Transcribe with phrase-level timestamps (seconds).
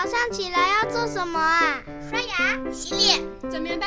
[0.00, 1.82] 早上起来要做什么啊？
[2.08, 3.84] 刷牙、洗脸、整棉被，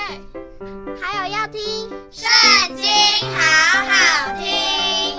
[1.02, 2.30] 还有要听《圣
[2.76, 2.86] 经》，
[3.34, 5.18] 好好听。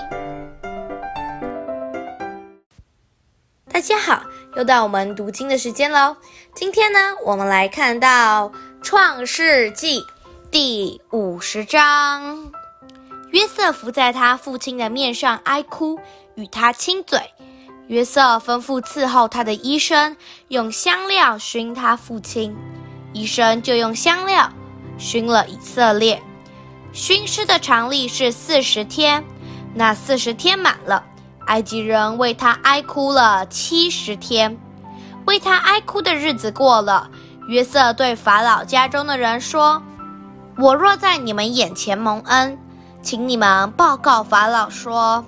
[3.72, 4.22] 大家好，
[4.54, 6.14] 又到我们读经的时间喽。
[6.54, 8.50] 今天呢，我们来看到
[8.82, 10.00] 《创世纪》
[10.50, 12.52] 第五十章。
[13.30, 15.98] 约瑟夫在他父亲的面上哀哭，
[16.34, 17.18] 与他亲嘴。
[17.92, 20.16] 约瑟吩咐伺候他的医生
[20.48, 22.56] 用香料熏他父亲，
[23.12, 24.50] 医生就用香料
[24.96, 26.22] 熏了以色列。
[26.94, 29.22] 熏尸的常例是四十天，
[29.74, 31.04] 那四十天满了，
[31.48, 34.58] 埃及人为他哀哭了七十天。
[35.26, 37.10] 为他哀哭的日子过了，
[37.46, 39.82] 约瑟对法老家中的人说
[40.56, 42.58] ：“我若在你们眼前蒙恩。”
[43.02, 45.26] 请你们报告法老说：“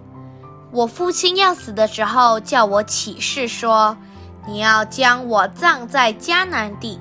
[0.74, 3.96] 我父亲要死的时候，叫我起誓说，
[4.44, 6.98] 你要将我葬在迦南地，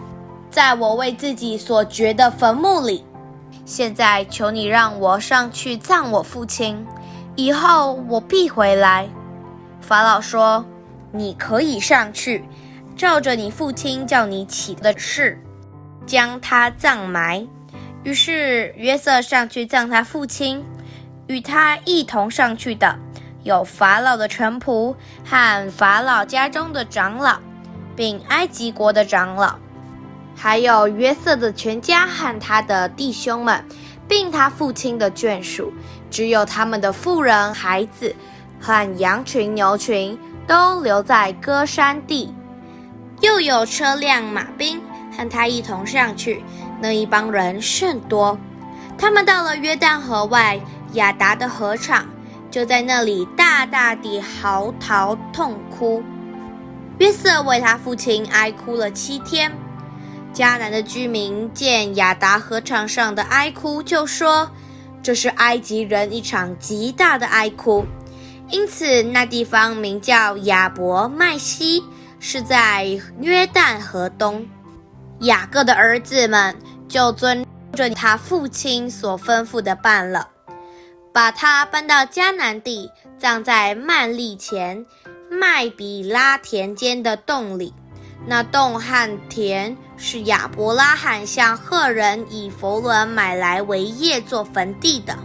[0.52, 3.04] 在我为自己所掘的坟墓里。
[3.66, 6.86] 现在求你让我上去葬我父亲，
[7.36, 9.10] 以后我必回来。”
[9.82, 10.64] 法老说
[11.12, 12.46] ：“你可以上去，
[12.96, 15.42] 照着你父亲叫你起的誓，
[16.06, 17.44] 将他葬埋。”
[18.04, 20.64] 于是约瑟上去葬他父亲，
[21.26, 22.96] 与他一同上去的
[23.44, 27.38] 有法老的臣仆和法老家中的长老，
[27.96, 29.56] 并埃及国的长老，
[30.36, 33.64] 还有约瑟的全家和他的弟兄们，
[34.08, 35.72] 并他父亲的眷属，
[36.10, 38.16] 只有他们的妇人、孩子
[38.60, 42.34] 和羊群、牛群都留在歌珊地，
[43.22, 44.82] 又有车辆、马兵
[45.16, 46.44] 和他一同上去。
[46.80, 48.38] 那一帮人甚多，
[48.98, 50.60] 他们到了约旦河外
[50.94, 52.06] 亚达的禾场，
[52.54, 56.04] 就在那里大大地嚎啕痛哭。
[57.00, 59.52] 约瑟为他父亲哀哭了七天。
[60.32, 64.52] 迦南的居民见亚达河场上的哀哭，就说
[65.02, 67.84] ：“这是埃及人一场极大的哀哭。”
[68.52, 71.84] 因此，那地方名叫亚伯麦西，
[72.20, 72.86] 是在
[73.20, 74.46] 约旦河东。
[75.22, 76.56] 雅各的儿子们。
[76.86, 80.28] 就遵着他父亲所吩咐的办了，
[81.14, 84.84] 把他搬到迦南地，葬在幔利前
[85.30, 87.72] 麦比拉田间的洞里。
[88.26, 95.18] 那洞和田是亚伯拉罕向赫人以弗伦买来为业做坟地的。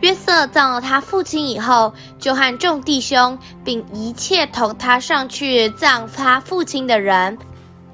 [0.00, 7.38] 约瑟葬了他父亲以后，就和众弟兄，并一切同他上去葬他父亲的人，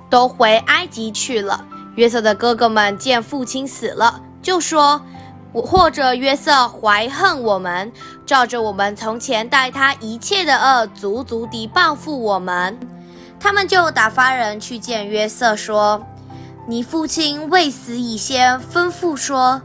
[0.09, 1.65] 都回埃及去了。
[1.97, 5.01] 约瑟的哥哥们见父亲死了，就说
[5.53, 7.93] ：“或者约瑟怀恨我们，
[8.25, 12.79] 照着我们从前待他一切的恶，足足地报复我们。”
[13.41, 16.07] 他们就打发人去见约瑟，说
[16.69, 19.63] ：“你父亲未死以先吩咐说，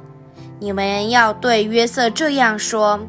[0.60, 3.00] 你们要对约瑟这样说：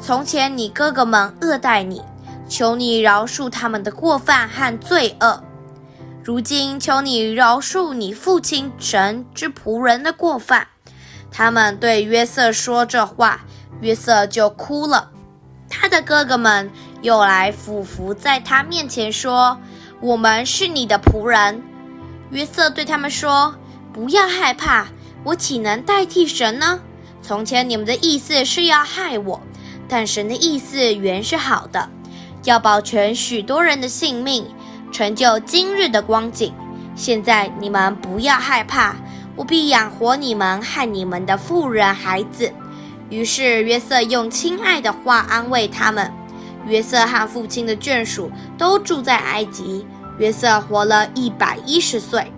[0.00, 2.00] 从前你哥哥们恶待你，
[2.48, 5.42] 求你饶恕他们的过犯和罪恶。”
[6.24, 10.68] 如今求你饶恕你父亲神之仆人的过犯。
[11.32, 13.40] 他们对约瑟说这话，
[13.80, 15.10] 约瑟就哭了。
[15.68, 16.70] 他的哥哥们
[17.00, 19.58] 又来俯伏在他面前说
[20.00, 21.62] ：“我们是你的仆人。”
[22.30, 23.54] 约瑟对他们说
[23.92, 24.86] ：“不要害怕，
[25.24, 26.78] 我岂能代替神呢？
[27.22, 29.40] 从前你们的意思是要害我，
[29.88, 31.88] 但神的意思原是好的，
[32.44, 34.46] 要保全许多人的性命。”
[34.92, 36.52] 成就今日的光景。
[36.94, 38.94] 现在你们不要害怕，
[39.36, 42.52] 我必养活你们和你们的妇人孩子。
[43.10, 46.10] 于是约瑟用亲爱的话安慰他们。
[46.66, 49.86] 约瑟和父亲的眷属都住在埃及。
[50.18, 52.32] 约瑟活了一百一十岁。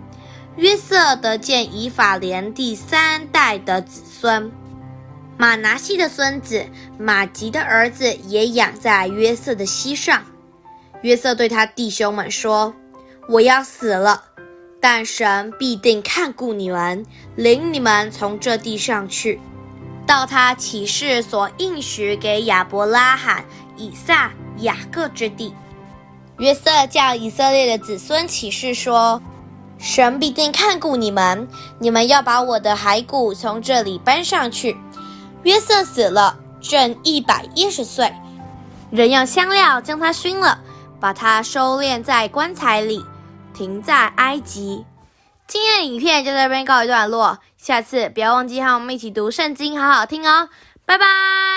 [0.57, 4.51] 约瑟得见以法莲第三代的子孙。
[5.37, 6.65] 玛拿西的孙子
[6.97, 10.23] 玛吉的儿子也养在约瑟的膝上。
[11.03, 12.73] 约瑟对他弟兄们说
[13.29, 14.23] ：“我要死了，
[14.87, 19.41] 但神必定看顾你们，领你们从这地上去，
[20.07, 23.47] 到他起誓所应许给亚伯拉罕、
[23.79, 25.55] 以撒、雅各之地。”
[26.37, 29.23] 约瑟叫以色列的子孙起誓说
[29.81, 31.49] ：“神必定看顾你们，
[31.79, 34.77] 你们要把我的骸骨从这里搬上去。”
[35.45, 38.13] 约瑟死了，正一百一十岁，
[38.91, 40.61] 人用香料将他熏了。
[41.01, 43.03] 把它收敛在棺材里，
[43.55, 44.85] 停在埃及。
[45.47, 50.49] 今天的影片就在这边告一段落，下次不要忘记和我们一起读圣经，好好听哦，
[50.85, 51.54] 拜拜。